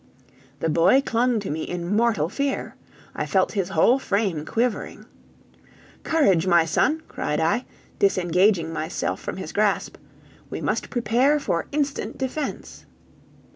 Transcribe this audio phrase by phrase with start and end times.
[0.61, 2.73] The boy clung to me in mortal fear.
[3.15, 5.05] I felt his whole frame quivering.
[6.01, 7.65] "Courage, my son!" cried I,
[7.99, 9.97] disengaging myself from his grasp;
[10.49, 12.87] "we must prepare for instant defense!"